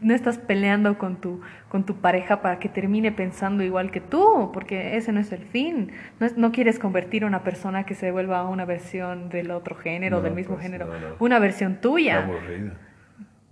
[0.00, 4.50] no estás peleando con tu, con tu pareja para que termine pensando igual que tú,
[4.54, 5.92] porque ese no es el fin.
[6.20, 9.76] No, no quieres convertir a una persona que se vuelva a una versión del otro
[9.76, 10.88] género, del mismo pues, género,
[11.18, 12.30] una versión tuya.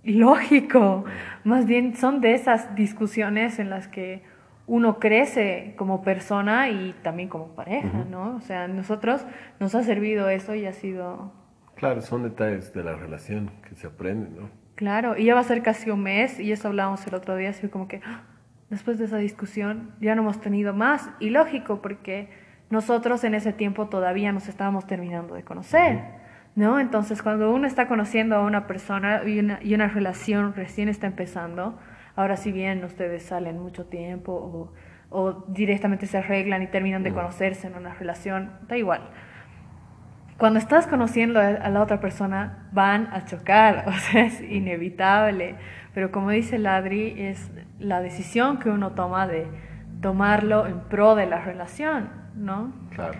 [0.03, 1.05] Lógico.
[1.05, 1.49] Mm.
[1.49, 4.23] Más bien son de esas discusiones en las que
[4.67, 8.35] uno crece como persona y también como pareja, ¿no?
[8.35, 9.25] O sea, nosotros
[9.59, 11.31] nos ha servido eso y ha sido...
[11.75, 14.49] Claro, son detalles de la relación que se aprenden, ¿no?
[14.75, 17.49] Claro, y ya va a ser casi un mes y eso hablábamos el otro día,
[17.49, 18.23] así como que ¡ah!
[18.69, 21.09] después de esa discusión ya no hemos tenido más.
[21.19, 22.29] Y lógico, porque
[22.69, 26.01] nosotros en ese tiempo todavía nos estábamos terminando de conocer,
[26.55, 26.79] ¿no?
[26.79, 31.07] Entonces, cuando uno está conociendo a una persona y una, y una relación recién está
[31.07, 31.77] empezando,
[32.15, 34.71] Ahora si bien ustedes salen mucho tiempo
[35.09, 39.09] o, directamente se arreglan y terminan de conocerse en una relación, da igual.
[40.37, 45.55] Cuando estás conociendo a la otra persona, van a chocar, o sea, es inevitable.
[45.93, 49.47] Pero como dice Ladri, es la decisión que uno toma de
[50.01, 52.73] tomarlo en pro de la relación, ¿no?
[52.89, 53.17] Claro.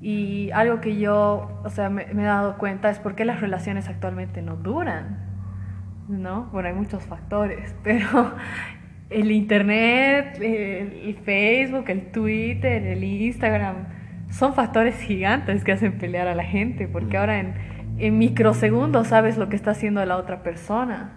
[0.00, 3.40] Y algo que yo, o sea, me, me he dado cuenta es por qué las
[3.40, 5.31] relaciones actualmente no duran
[6.08, 6.48] ¿no?
[6.52, 8.34] Bueno, hay muchos factores, pero
[9.10, 13.86] el Internet, el Facebook, el Twitter, el Instagram,
[14.30, 17.54] son factores gigantes que hacen pelear a la gente, porque ahora en,
[17.98, 21.12] en microsegundos sabes lo que está haciendo la otra persona,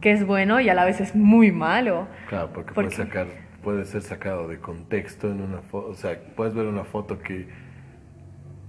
[0.00, 2.08] que es bueno y a la vez es muy malo.
[2.28, 3.26] Claro, porque, Puede, sacar,
[3.62, 7.48] puede ser sacado de contexto en una foto, o sea, puedes ver una foto que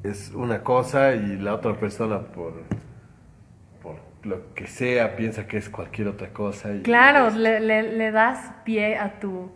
[0.04, 2.64] es una cosa y la otra persona por
[4.24, 6.74] lo que sea piensa que es cualquier otra cosa.
[6.74, 9.52] Y claro, le, le, das pie a tu,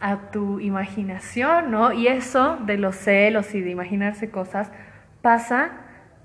[0.00, 1.92] a tu imaginación, ¿no?
[1.92, 4.70] Y eso de los celos y de imaginarse cosas
[5.22, 5.72] pasa,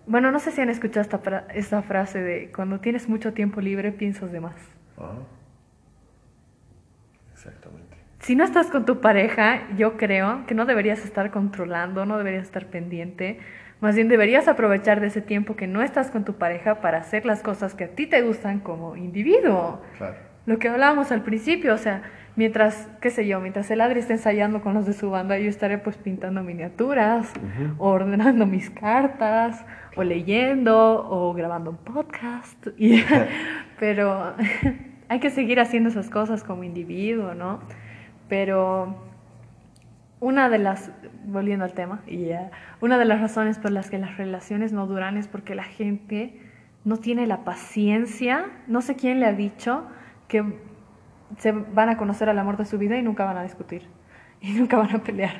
[0.06, 3.92] bueno, no sé si han escuchado esta, esta frase de cuando tienes mucho tiempo libre
[3.92, 4.56] piensas de más.
[7.34, 7.98] Exactamente.
[8.20, 12.44] Si no estás con tu pareja, yo creo que no deberías estar controlando, no deberías
[12.44, 13.40] estar pendiente
[13.84, 17.26] más bien deberías aprovechar de ese tiempo que no estás con tu pareja para hacer
[17.26, 19.82] las cosas que a ti te gustan como individuo.
[19.98, 20.16] Claro.
[20.46, 22.04] Lo que hablábamos al principio, o sea,
[22.38, 25.50] mientras, qué sé yo, mientras el Adri esté ensayando con los de su banda, yo
[25.50, 27.34] estaré pues pintando miniaturas,
[27.78, 29.66] o ordenando mis cartas,
[29.98, 32.68] o leyendo, o grabando un podcast.
[33.82, 34.34] pero
[35.10, 37.60] hay que seguir haciendo esas cosas como individuo, ¿no?
[38.30, 39.13] Pero
[40.24, 40.90] una de las,
[41.26, 42.02] volviendo al tema,
[42.80, 46.40] una de las razones por las que las relaciones no duran es porque la gente
[46.86, 49.86] no tiene la paciencia, no sé quién le ha dicho
[50.30, 50.62] que
[51.40, 53.90] se van a conocer al amor de su vida y nunca van a discutir
[54.40, 55.36] y nunca van a pelear.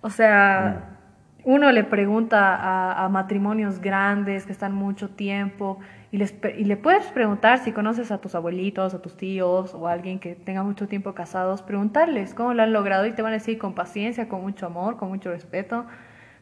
[0.00, 0.99] O sea, mm.
[1.44, 5.78] Uno le pregunta a, a matrimonios grandes que están mucho tiempo
[6.12, 9.86] y, les, y le puedes preguntar si conoces a tus abuelitos, a tus tíos o
[9.86, 13.32] a alguien que tenga mucho tiempo casados, preguntarles cómo lo han logrado y te van
[13.32, 15.86] a decir con paciencia, con mucho amor, con mucho respeto,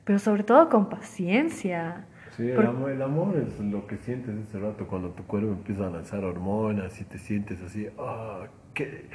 [0.04, 2.06] pero sobre todo con paciencia.
[2.37, 5.87] Sí, el, amor, el amor es lo que sientes ese rato cuando tu cuerpo empieza
[5.87, 9.06] a lanzar hormonas y te sientes así, ah, que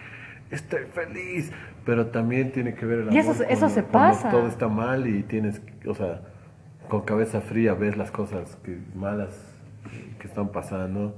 [0.52, 1.52] estoy feliz,
[1.86, 3.14] pero también tiene que ver el amor.
[3.14, 4.30] Y eso, eso se pasa.
[4.30, 6.22] todo está mal y tienes, o sea,
[6.90, 9.40] con cabeza fría ves las cosas que malas
[10.20, 11.18] que están pasando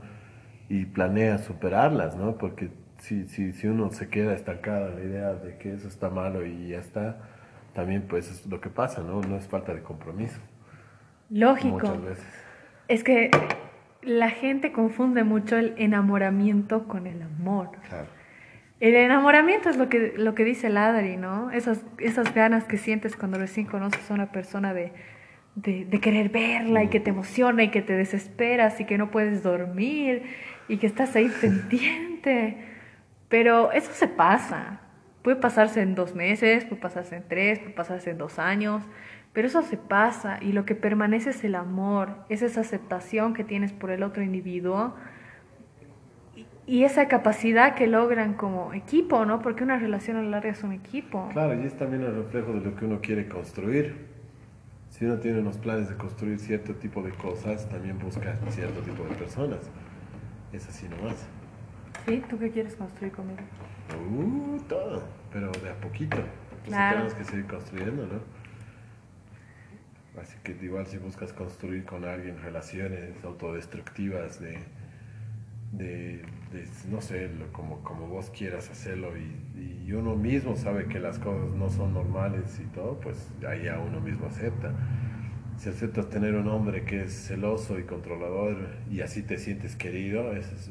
[0.69, 2.37] y planea superarlas, ¿no?
[2.37, 6.09] Porque si, si, si uno se queda estancado en la idea de que eso está
[6.09, 7.17] malo y ya está,
[7.73, 9.21] también pues es lo que pasa, ¿no?
[9.21, 10.39] No es falta de compromiso.
[11.29, 11.75] Lógico.
[11.75, 12.25] Muchas veces.
[12.87, 13.31] Es que
[14.01, 17.71] la gente confunde mucho el enamoramiento con el amor.
[17.89, 18.07] Claro.
[18.79, 21.51] El enamoramiento es lo que, lo que dice el Adri, ¿no?
[21.51, 24.91] Esas, esas ganas que sientes cuando recién conoces a una persona de
[25.55, 29.41] de, querer verla y que te emociona y que te desesperas y que no puedes
[29.41, 30.23] dormir
[30.67, 32.57] y que estás ahí pendiente.
[33.29, 34.81] Pero eso se pasa.
[35.23, 38.83] Puede pasarse en dos meses, puede pasarse en tres, puede pasarse en dos años,
[39.33, 43.43] pero eso se pasa y lo que permanece es el amor, es esa aceptación que
[43.43, 44.95] tienes por el otro individuo
[46.67, 49.41] y esa capacidad que logran como equipo, ¿no?
[49.41, 51.29] Porque una relación a la larga es un equipo.
[51.31, 54.15] Claro, y es también el reflejo de lo que uno quiere construir
[54.89, 59.03] si uno tiene unos planes de construir cierto tipo de cosas, también busca cierto tipo
[59.03, 59.59] de personas.
[60.53, 61.25] Es así nomás.
[62.07, 62.23] ¿Sí?
[62.29, 63.41] ¿Tú qué quieres construir conmigo?
[64.09, 66.17] Uh, todo, pero de a poquito.
[66.63, 66.93] Claro.
[66.93, 68.21] tenemos que seguir construyendo, ¿no?
[70.21, 74.59] Así que igual si buscas construir con alguien relaciones autodestructivas de
[75.77, 76.21] de,
[76.89, 81.49] no sé, como, como vos quieras hacerlo y, y, uno mismo sabe que las cosas
[81.55, 84.71] no son normales y todo, pues ahí ya uno mismo acepta.
[85.57, 90.33] Si aceptas tener un hombre que es celoso y controlador y así te sientes querido,
[90.33, 90.69] eso, es,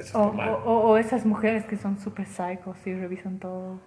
[0.00, 0.56] eso, o, mal.
[0.64, 3.80] O, esas mujeres que son súper psicos y revisan todo.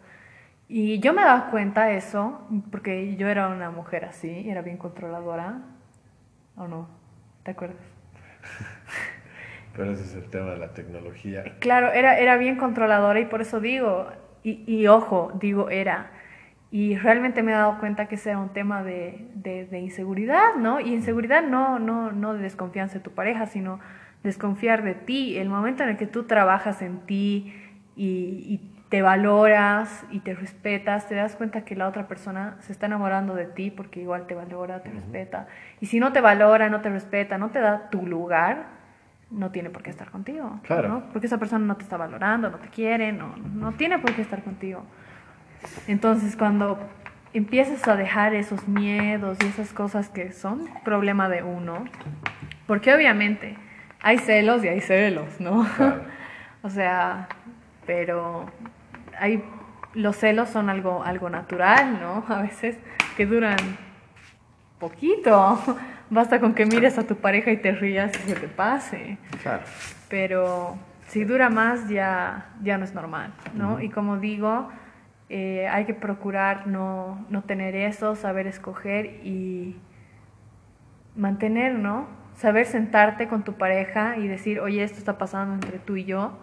[0.68, 4.78] Y yo me daba cuenta de eso, porque yo era una mujer así, era bien
[4.78, 5.62] controladora.
[6.56, 6.88] ¿O no?
[7.44, 7.78] ¿Te acuerdas?
[9.76, 11.44] Pero ese es el tema de la tecnología.
[11.60, 14.08] Claro, era, era bien controladora y por eso digo,
[14.44, 16.12] y, y ojo, digo era.
[16.72, 20.80] Y realmente me he dado cuenta que ese era un tema de, de, inseguridad, ¿no?
[20.80, 23.82] Y inseguridad no, no, no de desconfianza de tu pareja, sino
[24.24, 25.38] desconfiar de ti.
[25.38, 27.54] El momento en el que tú trabajas en ti
[27.98, 32.72] y, y te valoras y te respetas, te das cuenta que la otra persona se
[32.72, 35.48] está enamorando de ti porque igual te valora, te respeta.
[35.82, 38.81] Y si no te valora, no te respeta, no te da tu lugar,
[39.32, 40.60] no tiene por qué estar contigo.
[40.64, 41.04] Claro.
[41.12, 44.22] Porque esa persona no te está valorando, no te quiere, no, no tiene por qué
[44.22, 44.84] estar contigo.
[45.88, 46.80] Entonces, cuando
[47.34, 51.86] empiezas a dejar esos miedos y esas cosas que son problema de uno,
[52.68, 53.56] porque obviamente
[54.02, 55.66] hay celos y hay celos, ¿no?
[56.62, 57.28] o sea,
[57.86, 58.46] pero
[59.18, 59.44] hay,
[59.94, 62.26] los celos son algo, algo natural, ¿no?
[62.34, 62.78] A veces
[63.16, 63.58] que duran
[64.80, 65.60] poquito.
[66.12, 69.18] Basta con que mires a tu pareja y te rías y se te pase.
[69.42, 69.64] Claro.
[70.10, 73.80] Pero si dura más ya, ya no es normal, ¿no?
[73.80, 74.70] Y como digo,
[75.30, 79.78] eh, hay que procurar no, no tener eso, saber escoger y
[81.16, 82.08] mantener, ¿no?
[82.36, 86.38] Saber sentarte con tu pareja y decir, oye, esto está pasando entre tú y yo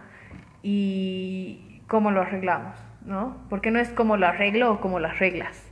[0.62, 3.37] y cómo lo arreglamos, ¿no?
[3.50, 5.62] Porque no es como lo arreglo o como las reglas.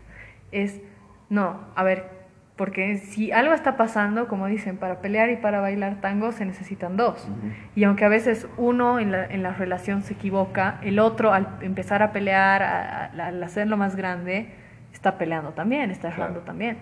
[0.52, 0.82] Es,
[1.30, 2.15] no, a ver,
[2.56, 6.96] porque si algo está pasando, como dicen, para pelear y para bailar tango se necesitan
[6.96, 7.28] dos.
[7.74, 11.58] Y aunque a veces uno en la, en la, relación se equivoca, el otro al
[11.60, 14.48] empezar a pelear, al hacerlo más grande,
[14.90, 16.78] está peleando también, está errando también.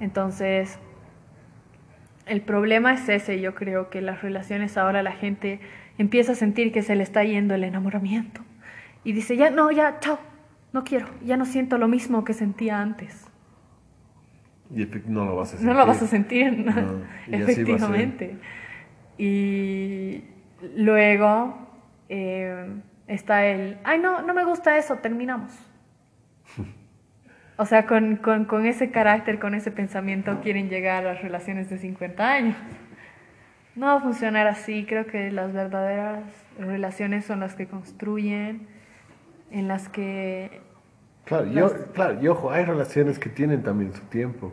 [0.00, 0.80] Entonces,
[2.26, 3.40] el problema es ese.
[3.40, 5.60] Yo creo que las relaciones ahora la gente
[5.98, 8.40] empieza a sentir que se le está yendo el enamoramiento.
[9.04, 10.18] Y dice, ya, no, ya, chao,
[10.72, 13.31] no quiero, ya no siento lo mismo que sentía antes.
[14.74, 15.66] Y no lo vas a sentir.
[15.66, 16.66] No lo vas a sentir,
[17.28, 18.36] efectivamente.
[19.18, 20.24] Y
[20.76, 21.68] luego
[22.08, 22.66] eh,
[23.06, 25.52] está el, ay, no, no me gusta eso, terminamos.
[27.56, 31.68] o sea, con, con, con, ese carácter, con ese pensamiento, quieren llegar a las relaciones
[31.68, 32.56] de 50 años.
[33.74, 34.84] No va a funcionar así.
[34.86, 36.24] Creo que las verdaderas
[36.58, 38.66] relaciones son las que construyen,
[39.50, 40.60] en las que
[41.24, 44.52] Claro, yo, claro, y ojo, hay relaciones que tienen también su tiempo.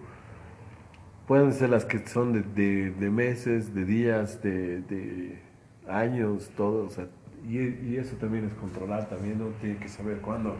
[1.27, 5.39] Pueden ser las que son de, de, de meses, de días, de, de
[5.87, 6.85] años, todo.
[6.85, 7.07] O sea,
[7.47, 10.55] y, y, eso también es controlar, también uno tiene que saber cuándo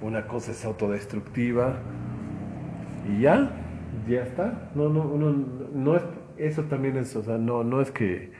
[0.00, 1.78] una cosa es autodestructiva
[3.08, 3.50] y ya,
[4.08, 4.70] ya está.
[4.74, 5.34] No, no, uno,
[5.72, 6.02] no es,
[6.36, 8.32] eso también es, o sea, no, no es que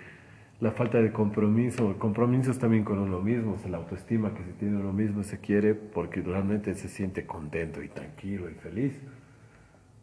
[0.61, 4.43] la falta de compromiso, el compromiso es también con uno mismo, es la autoestima que
[4.43, 9.01] se tiene uno mismo, se quiere porque realmente se siente contento y tranquilo y feliz.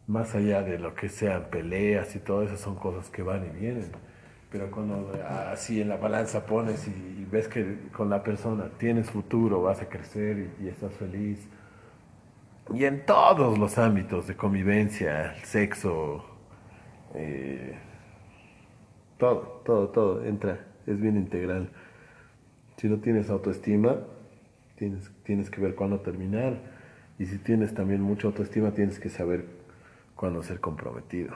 [0.06, 3.60] Más allá de lo que sean peleas y todo eso, son cosas que van y
[3.60, 3.90] vienen.
[4.50, 5.12] Pero cuando
[5.50, 9.88] así en la balanza pones y, ves que con la persona tienes futuro, vas a
[9.88, 11.48] crecer y, y estás feliz,
[12.74, 16.24] y en todos los ámbitos de convivencia, sexo,
[17.14, 17.78] eh,
[19.18, 21.70] todo, todo, todo entra, es bien integral.
[22.76, 23.96] Si no tienes autoestima,
[24.76, 26.58] tienes, tienes que ver cuándo terminar.
[27.18, 29.46] Y si tienes también mucha autoestima, tienes que saber
[30.14, 31.34] cuándo ser comprometido.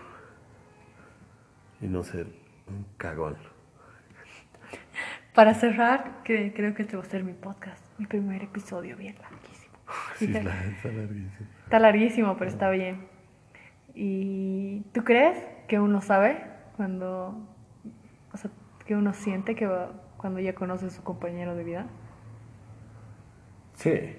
[1.80, 2.26] Y no ser
[2.68, 3.36] un cagón.
[5.34, 9.14] Para cerrar, que creo que este va a ser mi podcast, mi primer episodio, bien
[9.20, 9.74] larguísimo.
[10.16, 11.48] Sí, está, está larguísimo.
[11.64, 13.06] Está larguísimo, pero está bien.
[13.94, 16.44] ¿Y tú crees que uno sabe
[16.76, 17.49] cuando
[18.90, 21.86] que uno siente que va, cuando ya conoce a su compañero de vida?
[23.74, 24.16] Sí,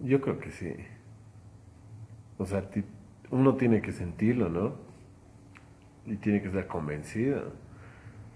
[0.00, 0.74] yo creo que sí.
[2.36, 2.62] O sea,
[3.30, 4.74] uno tiene que sentirlo, ¿no?
[6.04, 7.54] Y tiene que estar convencido.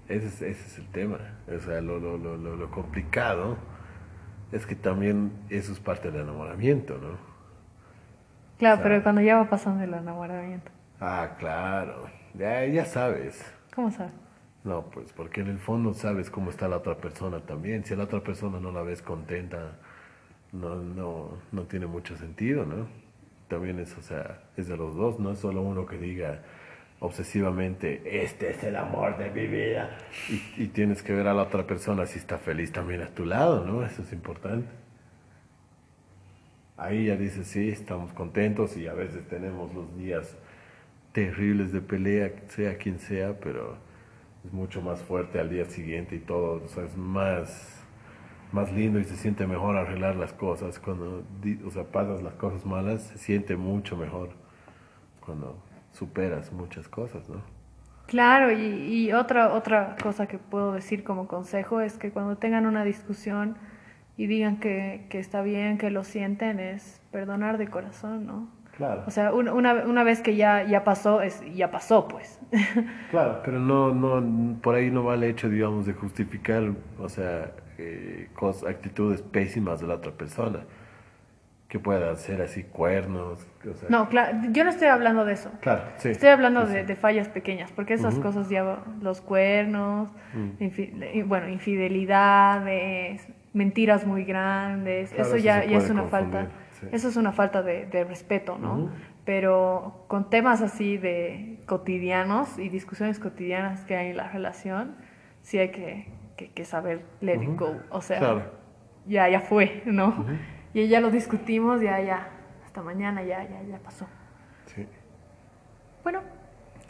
[0.09, 1.19] Ese es, ese es el tema.
[1.55, 3.59] O sea, lo, lo, lo, lo, complicado
[4.51, 7.19] es que también eso es parte del enamoramiento, ¿no?
[8.57, 10.71] Claro, o sea, pero cuando ya va pasando el enamoramiento.
[11.03, 12.07] Ah, claro.
[12.33, 13.45] Ya, ya sabes.
[13.75, 14.24] ¿Cómo sabes?
[14.65, 17.85] No, pues porque en el fondo sabes cómo está la otra persona también.
[17.85, 19.77] Si a la otra persona no la ves contenta,
[20.53, 22.89] no, no, no tiene mucho sentido, ¿no?
[23.49, 26.43] También es, o sea, es de los dos, no es solo uno que diga
[27.01, 29.99] obsesivamente, este es el amor de mi vida.
[30.31, 33.27] Y, y tienes que ver a la otra persona si está feliz también a tu
[33.27, 33.85] lado, ¿no?
[33.85, 34.69] Eso es importante.
[36.79, 40.37] Ahí ya dices, sí, estamos contentos y a veces tenemos los días
[41.13, 43.77] terribles de pelea, sea quien sea, pero
[44.45, 47.83] es mucho más fuerte al día siguiente y todo, o sea, es más,
[48.53, 50.79] más lindo y se siente mejor arreglar las cosas.
[50.79, 51.25] Cuando
[51.67, 54.31] o sea, pasas las cosas malas, se siente mucho mejor
[55.21, 57.41] cuando superas muchas cosas, ¿no?
[58.07, 62.67] Claro, y, y otra, otra cosa que puedo decir como consejo es que cuando tengan
[62.67, 63.57] una discusión
[64.19, 68.49] y digan que, que está bien, que lo sienten, es perdonar de corazón, ¿no?
[68.77, 69.05] Claro.
[69.07, 72.41] O sea, una, una vez que ya, ya pasó, es, ya pasó, pues.
[73.11, 76.63] Claro, pero no, no, por ahí no va el hecho, digamos, de justificar,
[76.99, 80.61] o sea, eh, cosas, actitudes pésimas de la otra persona.
[81.69, 83.47] Que puedan ser así cuernos.
[83.69, 85.51] O sea, no, claro, yo no estoy hablando de eso.
[85.61, 86.11] Claro, sí.
[86.11, 86.87] Estoy hablando sí, de, sí.
[86.87, 88.23] de, fallas pequeñas, porque esas Ujú.
[88.23, 90.63] cosas ya, los cuernos, Mm.
[90.63, 96.49] infi- bueno, infidelidades, mentiras muy grandes, Claro, eso eso ya, ya es una confundir, falta,
[96.81, 96.87] sí.
[96.93, 98.91] eso es una falta de, de respeto, ¿no?
[99.25, 104.97] Pero con temas así de cotidianos y discusiones cotidianas que hay en la relación,
[105.43, 108.43] sí hay que, que, que saber let it go, o sea, Claro.
[109.07, 110.27] ya, ya fue, ¿no?
[110.75, 112.29] Y ya lo discutimos, ya, ya,
[112.65, 114.07] hasta mañana, ya, ya, ya pasó.
[114.67, 114.87] Sí.
[116.03, 116.21] Bueno,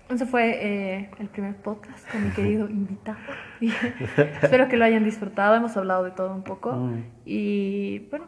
[0.09, 3.19] ese fue eh, el primer podcast con mi querido invitado.
[4.43, 5.55] Espero que lo hayan disfrutado.
[5.55, 6.73] Hemos hablado de todo un poco.
[6.73, 7.05] Mm.
[7.27, 8.27] Y bueno,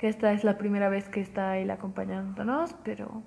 [0.00, 3.22] que esta es la primera vez que está él acompañándonos, pero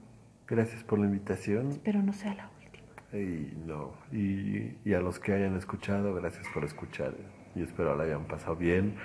[0.47, 1.69] Gracias por la invitación.
[1.69, 2.87] espero no sea la última.
[3.13, 7.13] Y, no, y, y a los que hayan escuchado, gracias por escuchar.
[7.53, 8.95] Y espero la hayan pasado bien.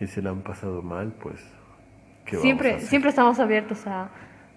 [0.00, 1.38] Y si la han pasado mal, pues.
[2.24, 4.08] ¿qué vamos a Siempre, siempre estamos abiertos a,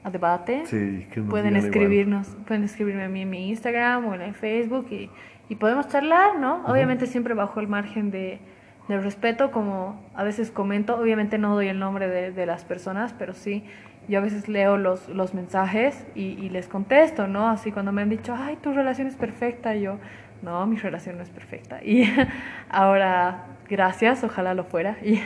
[0.02, 0.66] a debate.
[0.66, 1.84] Sí, que nos pueden digan igual.
[1.84, 5.10] escribirnos, pueden escribirme a mí en mi Instagram o en el Facebook y,
[5.50, 6.64] y podemos charlar, ¿no?
[6.68, 8.40] Obviamente siempre bajo el margen de,
[8.88, 13.14] del respeto, como a veces comento, obviamente no doy el nombre de, de las personas,
[13.18, 13.64] pero sí,
[14.08, 17.50] yo a veces leo los, los mensajes y, y les contesto, ¿no?
[17.50, 19.98] Así cuando me han dicho, ay, tu relación es perfecta, y yo,
[20.42, 21.84] no, mi relación no es perfecta.
[21.84, 22.04] Y
[22.70, 25.22] ahora, gracias, ojalá lo fuera, y,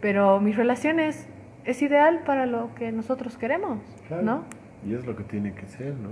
[0.00, 1.28] pero mi relación es,
[1.64, 4.22] es ideal para lo que nosotros queremos, Claro.
[4.22, 4.44] ¿no?
[4.86, 6.10] Y es lo que tiene que ser, ¿no?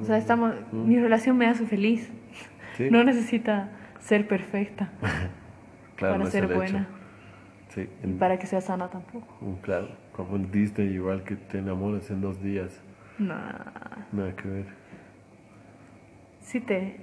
[0.00, 0.88] O sea, estamos, Mm.
[0.88, 2.12] mi relación me hace feliz.
[2.76, 2.88] Sí.
[2.90, 3.68] No necesita
[4.00, 4.90] ser perfecta
[5.96, 6.88] Claro, para no ser buena
[7.68, 9.26] Sí, y para que sea sana tampoco.
[9.40, 9.88] un- claro,
[10.52, 12.80] Disney, igual que te enamoras en dos días.
[13.18, 13.34] No,
[14.12, 14.66] Nada que ver.
[16.40, 16.96] sí te...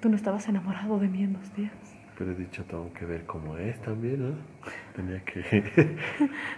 [0.00, 1.72] Tú no estabas enamorado de mí en dos días.
[2.18, 4.36] Pero he dicho, tengo que ver cómo es también, ¿no?
[4.96, 5.42] Tenía que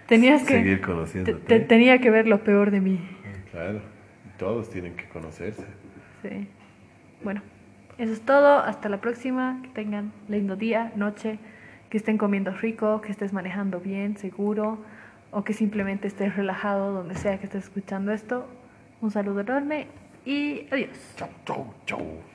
[0.06, 1.38] Tenías que seguir te- conociéndote.
[1.46, 3.00] te- tenía que ver lo peor de mí.
[3.50, 3.80] Claro,
[4.38, 5.66] todos tienen que conocerse.
[6.22, 6.48] Sí.
[7.24, 7.42] Bueno,
[7.98, 8.58] eso es todo.
[8.60, 9.60] Hasta la próxima.
[9.62, 11.38] Que tengan lindo día, noche.
[11.90, 14.78] Que estén comiendo rico, que estés manejando bien, seguro.
[15.30, 18.46] O que simplemente estés relajado donde sea que estés escuchando esto.
[19.00, 19.86] Un saludo enorme
[20.24, 21.14] y adiós.
[21.16, 22.27] Chau, chau, chau.